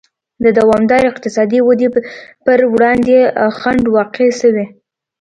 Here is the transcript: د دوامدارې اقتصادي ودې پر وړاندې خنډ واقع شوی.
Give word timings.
د 0.43 0.45
دوامدارې 0.59 1.09
اقتصادي 1.11 1.59
ودې 1.63 1.87
پر 2.45 2.59
وړاندې 2.73 3.17
خنډ 3.59 3.83
واقع 3.95 4.27
شوی. 4.41 4.65